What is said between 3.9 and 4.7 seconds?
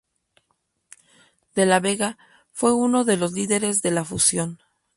la fusión.